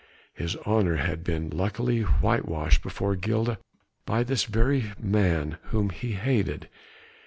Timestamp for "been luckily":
1.23-2.01